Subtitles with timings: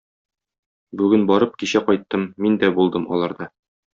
[1.01, 3.51] Бүген барып, кичә кайттым, мин дә булдым аларда.